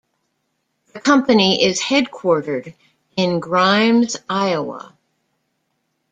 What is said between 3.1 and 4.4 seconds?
in Grimes,